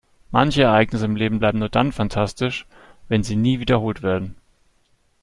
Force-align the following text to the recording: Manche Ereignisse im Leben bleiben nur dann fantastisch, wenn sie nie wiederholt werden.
Manche 0.31 0.63
Ereignisse 0.63 1.05
im 1.05 1.15
Leben 1.15 1.37
bleiben 1.37 1.59
nur 1.59 1.69
dann 1.69 1.91
fantastisch, 1.91 2.65
wenn 3.07 3.21
sie 3.21 3.35
nie 3.35 3.59
wiederholt 3.59 4.01
werden. 4.01 4.35